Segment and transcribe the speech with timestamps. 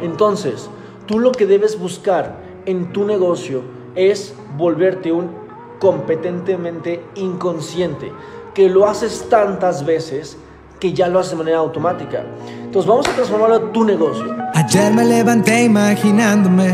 [0.00, 0.68] Entonces,
[1.06, 3.62] tú lo que debes buscar en tu negocio
[3.94, 5.30] es volverte un
[5.78, 8.12] competentemente inconsciente,
[8.54, 10.36] que lo haces tantas veces
[10.80, 12.24] que ya lo haces de manera automática.
[12.64, 14.36] Entonces vamos a transformarlo en tu negocio.
[14.54, 16.72] Ayer me levanté imaginándome,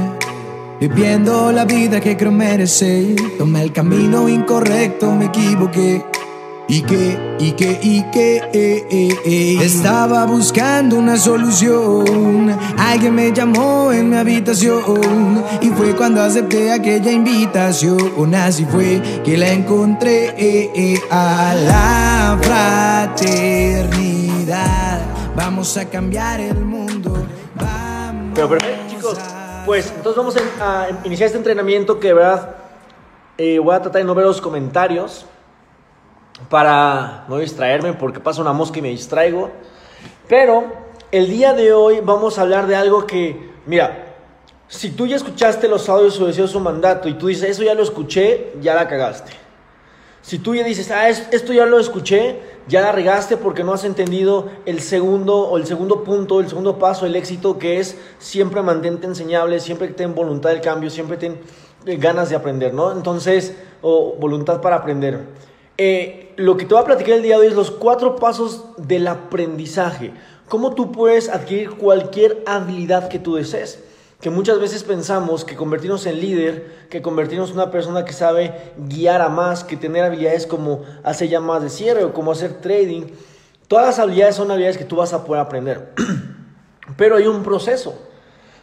[0.81, 3.17] viviendo la vida que creo merecer.
[3.39, 6.05] Tomé el camino incorrecto, me equivoqué.
[6.67, 9.59] Y que, y que, y que, eh, eh, eh.
[9.61, 12.59] estaba buscando una solución.
[12.79, 18.35] Alguien me llamó en mi habitación y fue cuando acepté aquella invitación.
[18.35, 20.73] Así fue que la encontré
[21.11, 22.39] a la
[23.15, 25.03] fraternidad.
[25.37, 27.26] Vamos a cambiar el mundo.
[27.57, 29.18] Vamos Pero perfecto, chicos.
[29.67, 32.56] Pues entonces vamos a, a iniciar este entrenamiento que de verdad
[33.37, 35.27] eh, voy a tratar de no ver los comentarios
[36.48, 39.51] para no distraerme porque pasa una mosca y me distraigo.
[40.29, 40.65] Pero
[41.11, 44.17] el día de hoy vamos a hablar de algo que, mira,
[44.69, 47.83] si tú ya escuchaste los audios o su mandato y tú dices, eso ya lo
[47.83, 49.33] escuché, ya la cagaste.
[50.23, 53.85] Si tú ya dices, ah, esto ya lo escuché, ya la regaste porque no has
[53.85, 58.63] entendido el segundo o el segundo punto, el segundo paso, el éxito que es siempre
[58.63, 61.39] mantente enseñable, siempre ten voluntad del cambio, siempre ten
[61.85, 62.91] eh, ganas de aprender, ¿no?
[62.91, 65.21] Entonces, o voluntad para aprender.
[65.77, 68.64] Eh, lo que te voy a platicar el día de hoy es los cuatro pasos
[68.77, 70.12] del aprendizaje.
[70.48, 73.83] Cómo tú puedes adquirir cualquier habilidad que tú desees.
[74.20, 78.72] Que muchas veces pensamos que convertirnos en líder, que convertirnos en una persona que sabe
[78.89, 83.02] guiar a más, que tener habilidades como hacer llamadas de cierre o como hacer trading,
[83.69, 85.92] todas las habilidades son habilidades que tú vas a poder aprender.
[86.97, 87.98] Pero hay un proceso.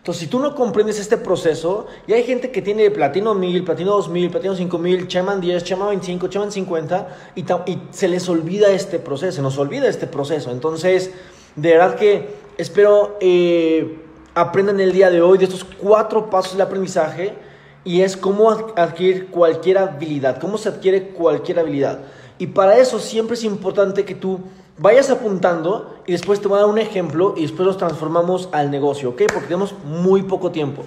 [0.01, 3.91] Entonces, si tú no comprendes este proceso, y hay gente que tiene platino 1000, platino
[3.91, 8.97] 2000, platino 5000, Chairman 10, Chairman 25, Chairman 50, y, y se les olvida este
[8.97, 10.49] proceso, se nos olvida este proceso.
[10.49, 11.11] Entonces,
[11.55, 13.99] de verdad que espero eh,
[14.33, 17.35] aprendan el día de hoy de estos cuatro pasos de aprendizaje,
[17.83, 21.99] y es cómo adquirir cualquier habilidad, cómo se adquiere cualquier habilidad.
[22.41, 24.39] Y para eso siempre es importante que tú
[24.79, 28.71] vayas apuntando y después te voy a dar un ejemplo y después los transformamos al
[28.71, 29.21] negocio, ¿ok?
[29.31, 30.81] Porque tenemos muy poco tiempo.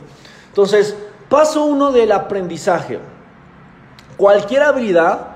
[0.49, 0.97] Entonces,
[1.29, 2.99] paso uno del aprendizaje.
[4.17, 5.29] Cualquier habilidad,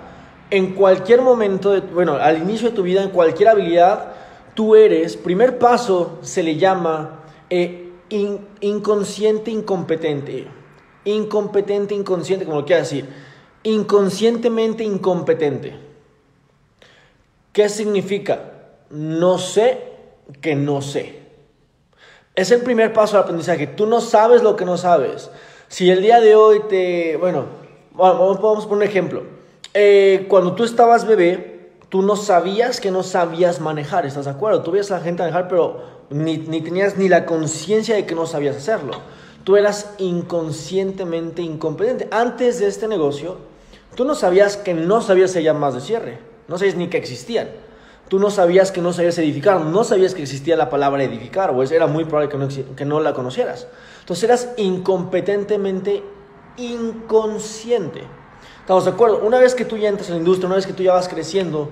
[0.51, 4.15] en cualquier momento, de, bueno, al inicio de tu vida, en cualquier habilidad,
[4.55, 7.93] tú eres, primer paso se le llama eh,
[8.59, 10.49] inconsciente incompetente.
[11.05, 13.09] Incompetente inconsciente, como lo quiera decir.
[13.63, 15.87] Inconscientemente incompetente.
[17.59, 18.53] ¿Qué significa?
[18.89, 19.83] No sé
[20.41, 21.23] que no sé.
[22.37, 23.67] Es el primer paso del aprendizaje.
[23.67, 25.29] Tú no sabes lo que no sabes.
[25.67, 27.17] Si el día de hoy te...
[27.17, 27.47] Bueno,
[27.95, 29.25] vamos, a poner un ejemplo.
[29.75, 34.63] Eh, cuando tú estabas bebé, tú no sabías que no sabías manejar, ¿estás de acuerdo?
[34.63, 38.15] Tú veías a la gente manejar, pero ni, ni tenías ni la conciencia de que
[38.15, 38.93] no sabías hacerlo.
[39.43, 42.07] Tú eras inconscientemente incompetente.
[42.13, 43.37] Antes de este negocio,
[43.97, 46.28] tú no sabías que no sabías sellar más de cierre.
[46.49, 47.49] No sabías ni que existían.
[48.09, 51.63] Tú no sabías que no sabías edificar, no sabías que existía la palabra edificar, o
[51.63, 53.67] era muy probable que no, que no la conocieras.
[54.01, 56.03] Entonces eras incompetentemente
[56.57, 58.01] inconsciente.
[58.61, 59.21] ¿Estamos de acuerdo?
[59.25, 61.09] Una vez que tú ya entras en la industria, una vez que tú ya vas
[61.09, 61.69] creciendo,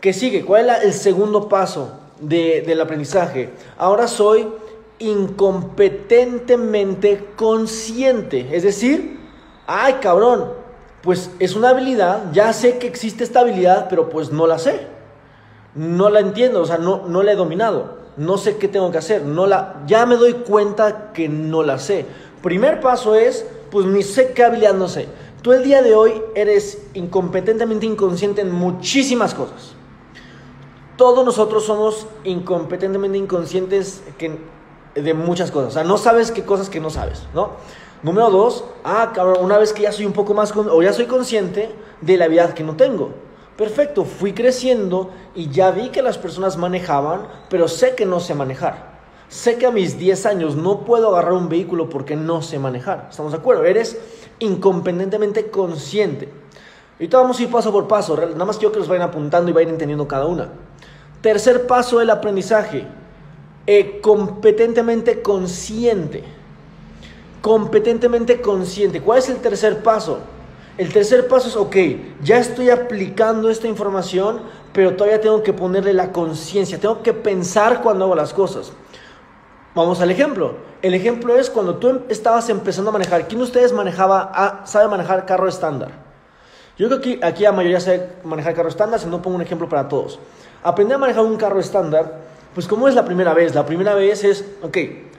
[0.00, 0.44] ¿qué sigue?
[0.44, 3.50] ¿Cuál es el segundo paso del aprendizaje?
[3.78, 4.48] Ahora soy
[4.98, 8.48] incompetentemente consciente.
[8.52, 9.20] Es decir,
[9.66, 10.59] ay cabrón,
[11.02, 14.86] pues es una habilidad, ya sé que existe esta habilidad, pero pues no la sé.
[15.74, 17.98] No la entiendo, o sea, no, no la he dominado.
[18.16, 19.24] No sé qué tengo que hacer.
[19.24, 22.06] No la, ya me doy cuenta que no la sé.
[22.42, 25.08] Primer paso es, pues ni sé qué habilidad no sé.
[25.42, 29.72] Tú el día de hoy eres incompetentemente inconsciente en muchísimas cosas.
[30.96, 34.02] Todos nosotros somos incompetentemente inconscientes
[34.94, 35.70] de muchas cosas.
[35.70, 37.52] O sea, no sabes qué cosas que no sabes, ¿no?
[38.02, 41.04] Número dos, ah, cabrón, una vez que ya soy un poco más, o ya soy
[41.04, 43.10] consciente de la habilidad que no tengo.
[43.58, 48.34] Perfecto, fui creciendo y ya vi que las personas manejaban, pero sé que no sé
[48.34, 48.90] manejar.
[49.28, 53.08] Sé que a mis 10 años no puedo agarrar un vehículo porque no sé manejar.
[53.10, 53.64] ¿Estamos de acuerdo?
[53.64, 53.98] Eres
[54.38, 56.32] incompetentemente consciente.
[56.94, 58.16] Ahorita vamos a ir paso por paso.
[58.16, 60.48] Nada más quiero que los vayan apuntando y vayan entendiendo cada una.
[61.20, 62.86] Tercer paso del aprendizaje.
[63.66, 66.39] Eh, competentemente consciente
[67.40, 69.00] competentemente consciente.
[69.00, 70.20] ¿Cuál es el tercer paso?
[70.78, 71.76] El tercer paso es, ok,
[72.22, 74.40] ya estoy aplicando esta información,
[74.72, 78.72] pero todavía tengo que ponerle la conciencia, tengo que pensar cuando hago las cosas.
[79.74, 80.54] Vamos al ejemplo.
[80.82, 83.28] El ejemplo es cuando tú estabas empezando a manejar.
[83.28, 85.90] ¿Quién de ustedes manejaba, ah, sabe manejar carro estándar?
[86.78, 89.68] Yo creo que aquí, la mayoría sabe manejar carro estándar, si no pongo un ejemplo
[89.68, 90.18] para todos.
[90.62, 92.20] Aprender a manejar un carro estándar,
[92.54, 93.54] pues como es la primera vez?
[93.54, 94.78] La primera vez es, ok,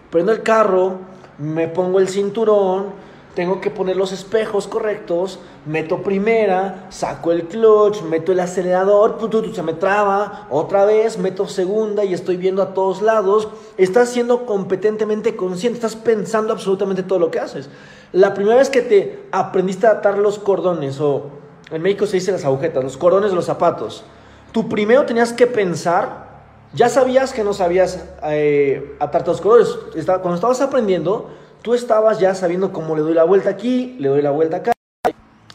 [0.09, 0.97] prendo el carro,
[1.37, 2.87] me pongo el cinturón,
[3.35, 9.17] tengo que poner los espejos correctos, meto primera, saco el clutch, meto el acelerador,
[9.53, 13.47] se me traba, otra vez meto segunda y estoy viendo a todos lados.
[13.77, 17.69] Estás siendo competentemente consciente, estás pensando absolutamente todo lo que haces.
[18.11, 21.27] La primera vez que te aprendiste a atar los cordones, o
[21.71, 24.03] en México se dice las agujetas, los cordones de los zapatos,
[24.51, 26.30] tú primero tenías que pensar,
[26.73, 29.77] ya sabías que no sabías eh, atar los cordones.
[30.05, 31.29] Cuando estabas aprendiendo,
[31.61, 34.73] tú estabas ya sabiendo cómo le doy la vuelta aquí, le doy la vuelta acá.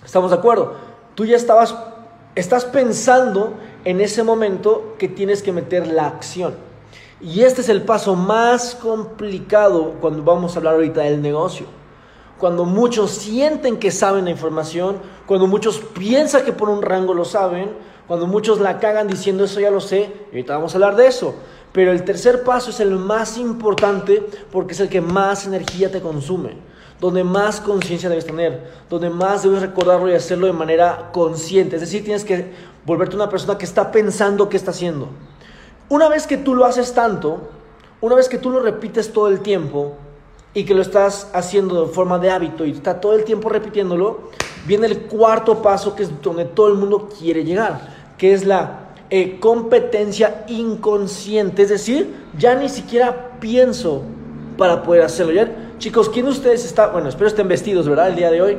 [0.05, 0.75] ¿Estamos de acuerdo?
[1.15, 1.75] Tú ya estabas,
[2.35, 3.55] estás pensando
[3.85, 6.55] en ese momento que tienes que meter la acción.
[7.21, 11.67] Y este es el paso más complicado cuando vamos a hablar ahorita del negocio.
[12.39, 17.25] Cuando muchos sienten que saben la información, cuando muchos piensan que por un rango lo
[17.25, 17.71] saben,
[18.07, 21.07] cuando muchos la cagan diciendo eso ya lo sé, y ahorita vamos a hablar de
[21.07, 21.35] eso.
[21.73, 26.01] Pero el tercer paso es el más importante porque es el que más energía te
[26.01, 26.57] consume,
[27.01, 31.77] donde más conciencia debes tener, donde más debes recordarlo y hacerlo de manera consciente.
[31.77, 32.53] Es decir, tienes que
[32.87, 35.09] volverte una persona que está pensando qué está haciendo.
[35.89, 37.51] Una vez que tú lo haces tanto,
[38.01, 39.95] una vez que tú lo repites todo el tiempo
[40.55, 44.31] y que lo estás haciendo de forma de hábito y está todo el tiempo repitiéndolo,
[44.67, 48.81] viene el cuarto paso que es donde todo el mundo quiere llegar, que es la
[49.11, 54.03] eh, competencia inconsciente, es decir, ya ni siquiera pienso
[54.57, 55.33] para poder hacerlo.
[55.33, 55.75] ¿Ya?
[55.79, 58.09] Chicos, ¿quién de ustedes está, bueno, espero estén vestidos, ¿verdad?
[58.09, 58.59] El día de hoy,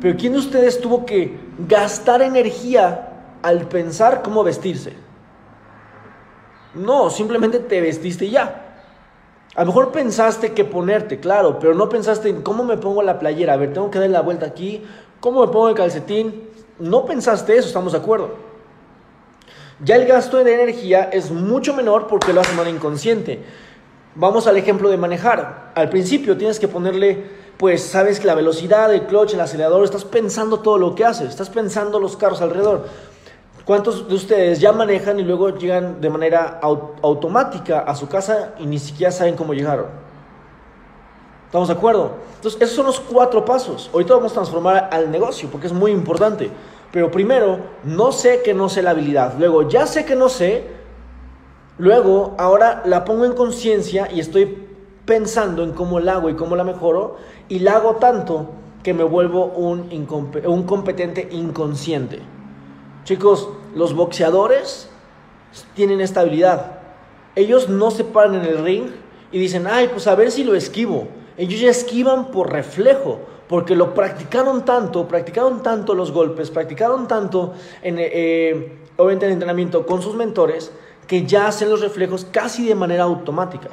[0.00, 3.12] pero ¿quién de ustedes tuvo que gastar energía
[3.42, 4.92] al pensar cómo vestirse?
[6.74, 8.62] No, simplemente te vestiste y ya.
[9.54, 13.18] A lo mejor pensaste que ponerte, claro, pero no pensaste en cómo me pongo la
[13.18, 13.54] playera.
[13.54, 14.82] A ver, tengo que dar la vuelta aquí.
[15.20, 16.50] ¿Cómo me pongo el calcetín?
[16.78, 18.45] No pensaste eso, estamos de acuerdo.
[19.84, 23.44] Ya el gasto de energía es mucho menor porque lo hace de manera inconsciente.
[24.14, 25.72] Vamos al ejemplo de manejar.
[25.74, 27.24] Al principio tienes que ponerle,
[27.58, 31.28] pues sabes que la velocidad, el clutch, el acelerador, estás pensando todo lo que haces,
[31.28, 32.86] estás pensando los carros alrededor.
[33.66, 38.64] ¿Cuántos de ustedes ya manejan y luego llegan de manera automática a su casa y
[38.64, 39.86] ni siquiera saben cómo llegaron?
[41.46, 42.12] ¿Estamos de acuerdo?
[42.36, 43.90] Entonces, esos son los cuatro pasos.
[43.92, 46.50] Ahorita vamos a transformar al negocio porque es muy importante.
[46.92, 49.34] Pero primero, no sé que no sé la habilidad.
[49.38, 50.64] Luego, ya sé que no sé.
[51.78, 54.66] Luego, ahora la pongo en conciencia y estoy
[55.04, 57.16] pensando en cómo la hago y cómo la mejoro.
[57.48, 58.50] Y la hago tanto
[58.82, 59.88] que me vuelvo un,
[60.46, 62.20] un competente inconsciente.
[63.04, 64.88] Chicos, los boxeadores
[65.74, 66.78] tienen esta habilidad.
[67.34, 68.86] Ellos no se paran en el ring
[69.30, 71.08] y dicen, ay, pues a ver si lo esquivo.
[71.36, 77.54] Ellos ya esquivan por reflejo porque lo practicaron tanto, practicaron tanto los golpes, practicaron tanto
[77.82, 80.72] en, eh, obviamente en entrenamiento con sus mentores,
[81.06, 83.68] que ya hacen los reflejos casi de manera automática.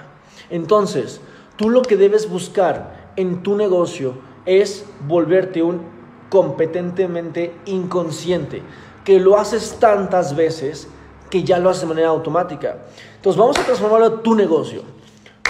[0.49, 1.19] Entonces,
[1.55, 4.13] tú lo que debes buscar en tu negocio
[4.45, 5.81] es volverte un
[6.29, 8.61] competentemente inconsciente,
[9.03, 10.87] que lo haces tantas veces
[11.29, 12.77] que ya lo haces de manera automática.
[13.15, 14.83] Entonces, vamos a transformarlo en tu negocio.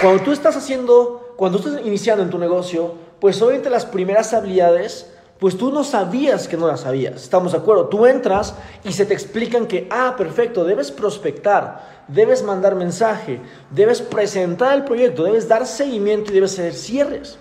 [0.00, 5.10] Cuando tú estás haciendo, cuando estás iniciando en tu negocio, pues obviamente las primeras habilidades,
[5.40, 7.22] pues tú no sabías que no las sabías.
[7.22, 7.86] Estamos de acuerdo.
[7.86, 8.54] Tú entras
[8.84, 13.40] y se te explican que, ah, perfecto, debes prospectar, debes mandar mensaje,
[13.70, 17.38] debes presentar el proyecto, debes dar seguimiento y debes hacer cierres.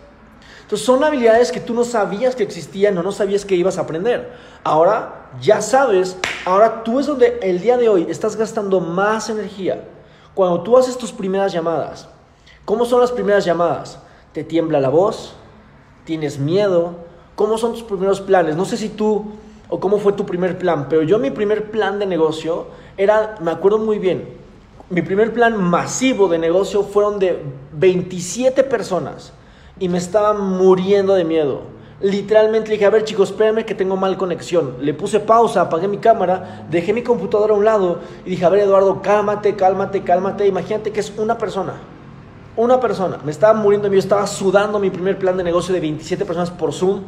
[0.61, 3.81] Entonces son habilidades que tú no sabías que existían o no sabías que ibas a
[3.81, 4.31] aprender.
[4.63, 9.83] Ahora ya sabes, ahora tú es donde el día de hoy estás gastando más energía.
[10.33, 12.07] Cuando tú haces tus primeras llamadas,
[12.63, 13.99] ¿cómo son las primeras llamadas?
[14.31, 15.35] Te tiembla la voz,
[16.05, 16.95] tienes miedo.
[17.35, 18.55] ¿Cómo son tus primeros planes?
[18.55, 19.25] No sé si tú
[19.69, 23.49] o cómo fue tu primer plan, pero yo mi primer plan de negocio era, me
[23.49, 24.27] acuerdo muy bien,
[24.89, 27.41] mi primer plan masivo de negocio fueron de
[27.71, 29.33] 27 personas
[29.79, 31.61] y me estaba muriendo de miedo.
[32.01, 34.75] Literalmente dije, a ver chicos, espérenme que tengo mal conexión.
[34.81, 38.49] Le puse pausa, apagué mi cámara, dejé mi computadora a un lado y dije, a
[38.49, 40.45] ver Eduardo, cálmate, cálmate, cálmate.
[40.45, 41.75] Imagínate que es una persona.
[42.55, 46.23] Una persona, me estaba muriendo, yo estaba sudando mi primer plan de negocio de 27
[46.25, 47.01] personas por Zoom.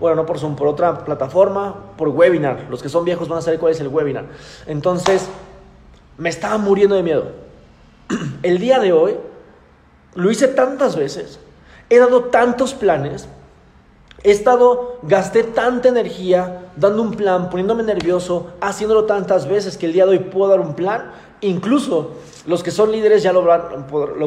[0.00, 2.66] Bueno, no por Zoom, por otra plataforma, por webinar.
[2.70, 4.24] Los que son viejos van a saber cuál es el webinar.
[4.66, 5.28] Entonces,
[6.16, 7.32] me estaba muriendo de miedo.
[8.42, 9.16] El día de hoy,
[10.14, 11.38] lo hice tantas veces,
[11.90, 13.28] he dado tantos planes,
[14.22, 19.92] he estado, gasté tanta energía dando un plan, poniéndome nervioso, haciéndolo tantas veces que el
[19.92, 21.12] día de hoy puedo dar un plan.
[21.40, 22.12] Incluso
[22.46, 23.44] los que son líderes ya lo,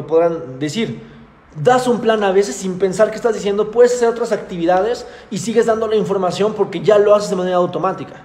[0.06, 1.02] podrán decir.
[1.56, 5.38] Das un plan a veces sin pensar que estás diciendo, puedes hacer otras actividades y
[5.38, 8.24] sigues dando la información porque ya lo haces de manera automática.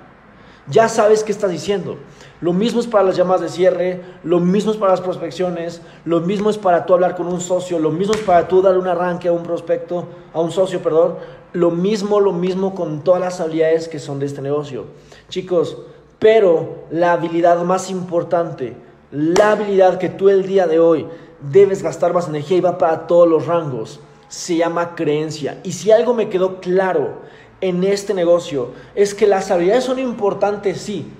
[0.68, 1.98] Ya sabes qué estás diciendo.
[2.42, 6.22] Lo mismo es para las llamadas de cierre, lo mismo es para las prospecciones, lo
[6.22, 8.88] mismo es para tú hablar con un socio, lo mismo es para tú dar un
[8.88, 11.16] arranque a un prospecto, a un socio, perdón.
[11.54, 14.86] Lo mismo, lo mismo con todas las habilidades que son de este negocio.
[15.30, 15.78] Chicos,
[16.26, 18.76] pero la habilidad más importante,
[19.12, 21.06] la habilidad que tú el día de hoy
[21.40, 25.60] debes gastar más energía y va para todos los rangos, se llama creencia.
[25.62, 27.22] Y si algo me quedó claro
[27.62, 31.14] en este negocio es que las habilidades son importantes, sí.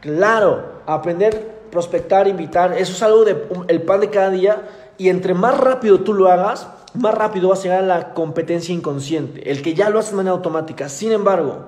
[0.00, 5.34] Claro, aprender, prospectar, invitar, eso es algo de el pan de cada día y entre
[5.34, 9.60] más rápido tú lo hagas, más rápido vas a llegar a la competencia inconsciente, el
[9.60, 10.88] que ya lo haces de manera automática.
[10.88, 11.66] Sin embargo,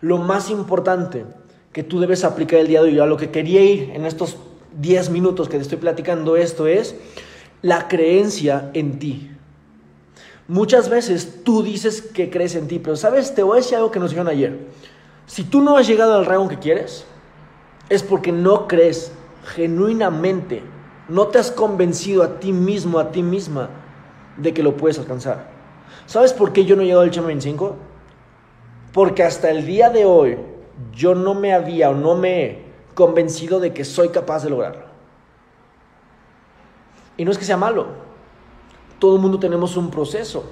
[0.00, 1.24] lo más importante
[1.72, 4.36] que tú debes aplicar el día de hoy, a lo que quería ir en estos
[4.78, 6.94] 10 minutos que te estoy platicando esto es
[7.62, 9.30] la creencia en ti.
[10.48, 13.90] Muchas veces tú dices que crees en ti, pero sabes, te voy a decir algo
[13.90, 14.58] que nos dijeron ayer.
[15.26, 17.04] Si tú no has llegado al rango que quieres,
[17.88, 19.12] es porque no crees
[19.54, 20.62] genuinamente,
[21.08, 23.70] no te has convencido a ti mismo, a ti misma,
[24.36, 25.50] de que lo puedes alcanzar.
[26.06, 27.76] ¿Sabes por qué yo no he llegado al Chama 25?
[28.92, 30.36] Porque hasta el día de hoy
[30.92, 32.64] yo no me había o no me he
[32.94, 34.86] convencido de que soy capaz de lograrlo.
[37.16, 37.86] Y no es que sea malo,
[38.98, 40.44] todo el mundo tenemos un proceso.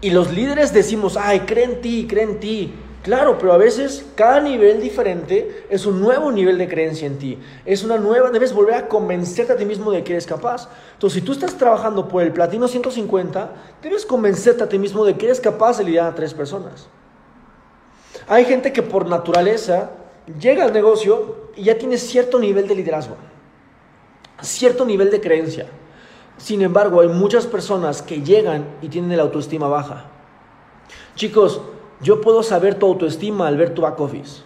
[0.00, 2.72] Y los líderes decimos, ay, cree en ti, cree en ti.
[3.02, 7.38] Claro, pero a veces cada nivel diferente es un nuevo nivel de creencia en ti.
[7.64, 10.68] Es una nueva, debes volver a convencerte a ti mismo de que eres capaz.
[10.92, 15.16] Entonces, si tú estás trabajando por el platino 150, debes convencerte a ti mismo de
[15.16, 16.86] que eres capaz de liderar a tres personas.
[18.28, 19.90] Hay gente que por naturaleza
[20.40, 23.16] llega al negocio y ya tiene cierto nivel de liderazgo,
[24.40, 25.66] cierto nivel de creencia.
[26.36, 30.06] Sin embargo, hay muchas personas que llegan y tienen la autoestima baja.
[31.14, 31.60] Chicos,
[32.00, 34.42] yo puedo saber tu autoestima al ver tu back office.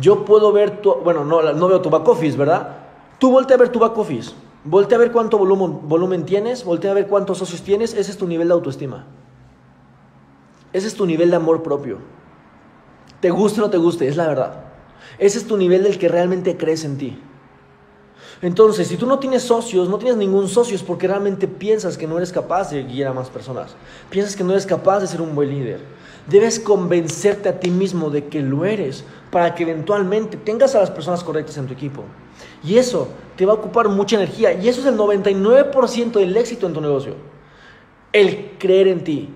[0.00, 2.76] Yo puedo ver tu, bueno, no, no veo tu back office, ¿verdad?
[3.18, 4.32] Tú voltea a ver tu back office.
[4.64, 8.18] Voltea a ver cuánto volumen, volumen tienes, voltea a ver cuántos socios tienes, ese es
[8.18, 9.06] tu nivel de autoestima.
[10.72, 11.98] Ese es tu nivel de amor propio.
[13.26, 14.54] Te guste o no te guste, es la verdad.
[15.18, 17.18] Ese es tu nivel del que realmente crees en ti.
[18.40, 22.06] Entonces, si tú no tienes socios, no tienes ningún socio, es porque realmente piensas que
[22.06, 23.74] no eres capaz de guiar a más personas.
[24.10, 25.80] Piensas que no eres capaz de ser un buen líder.
[26.28, 29.02] Debes convencerte a ti mismo de que lo eres
[29.32, 32.04] para que eventualmente tengas a las personas correctas en tu equipo.
[32.62, 34.52] Y eso te va a ocupar mucha energía.
[34.52, 37.14] Y eso es el 99% del éxito en tu negocio.
[38.12, 39.30] El creer en ti.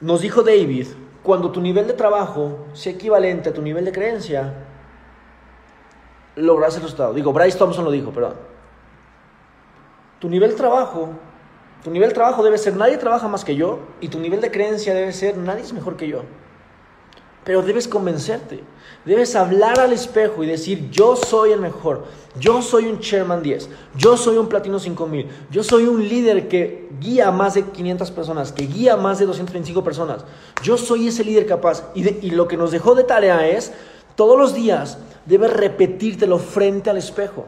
[0.00, 0.86] Nos dijo David,
[1.22, 4.54] cuando tu nivel de trabajo sea equivalente a tu nivel de creencia,
[6.36, 7.14] logras el resultado.
[7.14, 8.34] Digo, Bryce Thompson lo dijo, perdón.
[10.18, 11.10] Tu nivel de trabajo,
[11.82, 14.50] tu nivel de trabajo debe ser nadie trabaja más que yo y tu nivel de
[14.50, 16.22] creencia debe ser nadie es mejor que yo.
[17.44, 18.62] Pero debes convencerte,
[19.04, 22.04] debes hablar al espejo y decir, yo soy el mejor,
[22.38, 26.88] yo soy un Chairman 10, yo soy un Platino 5000, yo soy un líder que
[27.00, 30.24] guía a más de 500 personas, que guía a más de 225 personas,
[30.62, 31.90] yo soy ese líder capaz.
[31.94, 33.72] Y, y lo que nos dejó de tarea es,
[34.16, 37.46] todos los días, debes repetírtelo frente al espejo.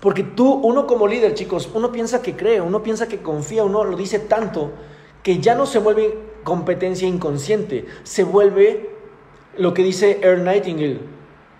[0.00, 3.84] Porque tú, uno como líder, chicos, uno piensa que cree, uno piensa que confía, uno
[3.84, 4.72] lo dice tanto
[5.22, 8.91] que ya no se vuelve competencia inconsciente, se vuelve
[9.58, 11.00] lo que dice Earl Nightingale,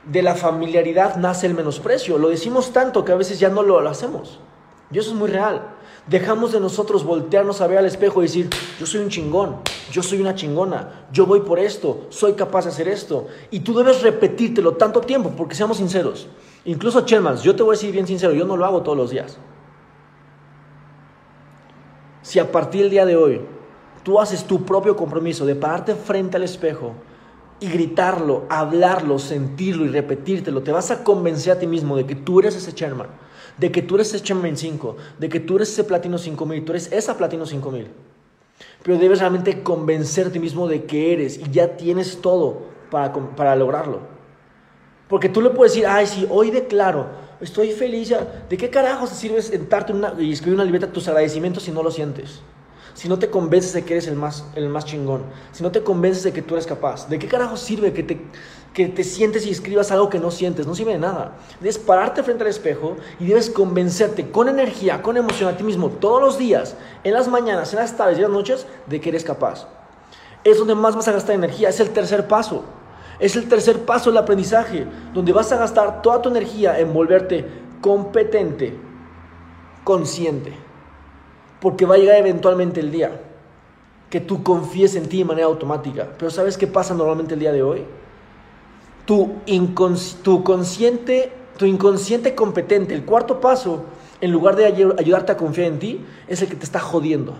[0.04, 2.18] de la familiaridad nace el menosprecio.
[2.18, 4.40] Lo decimos tanto que a veces ya no lo hacemos.
[4.90, 5.62] Y eso es muy real.
[6.06, 9.58] Dejamos de nosotros voltearnos a ver al espejo y decir, yo soy un chingón,
[9.92, 13.28] yo soy una chingona, yo voy por esto, soy capaz de hacer esto.
[13.50, 16.26] Y tú debes repetírtelo tanto tiempo, porque seamos sinceros.
[16.64, 19.10] Incluso Chelmans, yo te voy a decir bien sincero, yo no lo hago todos los
[19.10, 19.38] días.
[22.22, 23.40] Si a partir del día de hoy
[24.02, 26.94] tú haces tu propio compromiso de pararte frente al espejo
[27.62, 32.14] y gritarlo, hablarlo, sentirlo y repetírtelo, te vas a convencer a ti mismo de que
[32.14, 33.08] tú eres ese chairman
[33.58, 36.72] de que tú eres ese Chamberlain 5, de que tú eres ese Platino 5000, tú
[36.72, 37.88] eres esa Platino 5000.
[38.82, 43.12] Pero debes realmente convencerte a ti mismo de que eres y ya tienes todo para,
[43.12, 44.00] para lograrlo.
[45.08, 47.06] Porque tú le puedes decir, ay, sí, hoy declaro,
[47.40, 48.08] estoy feliz.
[48.08, 48.44] Ya.
[48.48, 51.82] ¿De qué carajo te sirve sentarte una, y escribir una libreta tus agradecimientos si no
[51.82, 52.40] lo sientes?
[52.94, 55.22] Si no te convences de que eres el más, el más chingón,
[55.52, 58.20] si no te convences de que tú eres capaz, ¿de qué carajo sirve que te,
[58.72, 61.32] que te sientes y escribas algo que no sientes, no sirve de nada.
[61.60, 65.90] Debes pararte frente al espejo y debes convencerte con energía, con emoción a ti mismo
[65.90, 69.10] todos los días, en las mañanas, en las tardes y en las noches, de que
[69.10, 69.66] eres capaz.
[70.44, 72.64] Es donde más vas a gastar energía, es el tercer paso.
[73.18, 77.46] Es el tercer paso del aprendizaje, donde vas a gastar toda tu energía en volverte
[77.80, 78.74] competente,
[79.84, 80.54] consciente.
[81.62, 83.22] Porque va a llegar eventualmente el día
[84.10, 86.10] que tú confíes en ti de manera automática.
[86.18, 87.86] Pero ¿sabes qué pasa normalmente el día de hoy?
[89.04, 89.30] tu,
[90.22, 93.84] tu, consciente, tu inconsciente competente, el cuarto paso,
[94.20, 97.34] en lugar de ayudarte a confiar en ti, es el que te está jodiendo.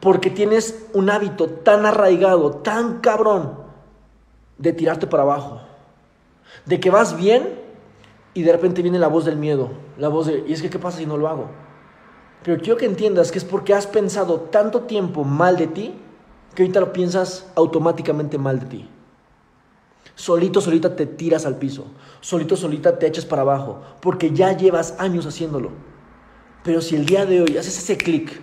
[0.00, 3.58] Porque tienes un hábito tan arraigado, tan cabrón,
[4.56, 5.60] de tirarte para abajo.
[6.64, 7.58] De que vas bien
[8.34, 10.78] y de repente viene la voz del miedo, la voz de, ¿y es que qué
[10.78, 11.48] pasa si no lo hago?
[12.42, 15.94] Pero quiero que entiendas que es porque has pensado tanto tiempo mal de ti
[16.54, 18.88] que ahorita lo piensas automáticamente mal de ti.
[20.14, 21.86] Solito, solita te tiras al piso.
[22.20, 23.80] Solito, solita te echas para abajo.
[24.00, 25.70] Porque ya llevas años haciéndolo.
[26.62, 28.40] Pero si el día de hoy haces ese clic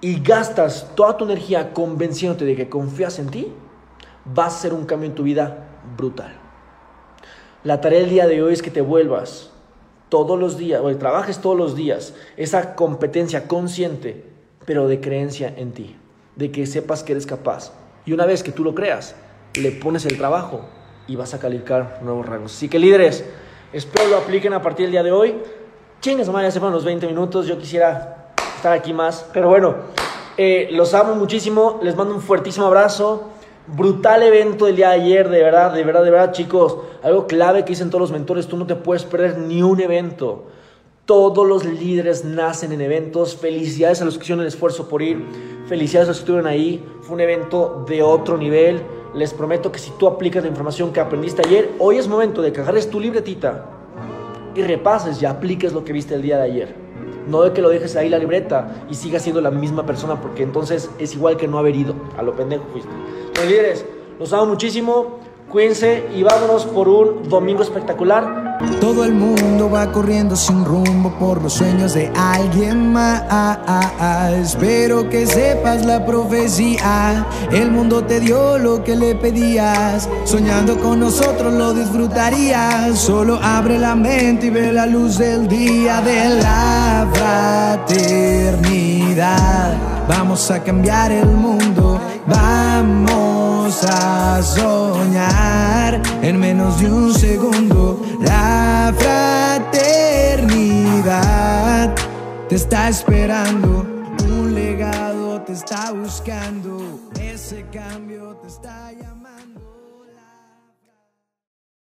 [0.00, 3.52] y gastas toda tu energía convenciéndote de que confías en ti,
[4.24, 6.34] vas a hacer un cambio en tu vida brutal.
[7.62, 9.51] La tarea del día de hoy es que te vuelvas
[10.12, 14.26] todos los días, o trabajes todos los días, esa competencia consciente,
[14.66, 15.96] pero de creencia en ti,
[16.36, 17.72] de que sepas que eres capaz.
[18.04, 19.14] Y una vez que tú lo creas,
[19.54, 20.66] le pones el trabajo
[21.08, 22.54] y vas a calificar nuevos rangos.
[22.54, 23.24] Así que líderes,
[23.72, 25.34] espero lo apliquen a partir del día de hoy.
[26.02, 29.76] Chingas, madre, ya se fueron los 20 minutos, yo quisiera estar aquí más, pero bueno,
[30.36, 33.30] eh, los amo muchísimo, les mando un fuertísimo abrazo.
[33.66, 36.78] Brutal evento del día de ayer, de verdad, de verdad, de verdad, chicos.
[37.02, 40.46] Algo clave que dicen todos los mentores, tú no te puedes perder ni un evento.
[41.04, 43.36] Todos los líderes nacen en eventos.
[43.36, 45.24] Felicidades a los que hicieron el esfuerzo por ir.
[45.68, 46.84] Felicidades a los que estuvieron ahí.
[47.02, 48.82] Fue un evento de otro nivel.
[49.14, 52.52] Les prometo que si tú aplicas la información que aprendiste ayer, hoy es momento de
[52.52, 53.66] que tu libretita
[54.54, 56.81] y repases y apliques lo que viste el día de ayer.
[57.26, 60.42] No de que lo dejes ahí la libreta y sigas siendo la misma persona, porque
[60.42, 61.94] entonces es igual que no haber ido.
[62.16, 62.90] A lo pendejo fuiste.
[63.36, 63.86] Los líderes,
[64.18, 65.20] los amo muchísimo.
[65.52, 68.58] Cuídense y vámonos por un domingo espectacular.
[68.80, 73.22] Todo el mundo va corriendo sin rumbo por los sueños de alguien más.
[74.32, 77.26] Espero que sepas la profecía.
[77.50, 80.08] El mundo te dio lo que le pedías.
[80.24, 82.98] Soñando con nosotros lo disfrutarías.
[82.98, 87.06] Solo abre la mente y ve la luz del día de la
[87.84, 89.76] fraternidad.
[90.08, 92.00] Vamos a cambiar el mundo.
[92.26, 98.00] Vamos a soñar en menos de un segundo.
[98.20, 101.94] La fraternidad
[102.48, 103.84] te está esperando.
[104.28, 106.78] Un legado te está buscando.
[107.20, 109.21] Ese cambio te está llamando.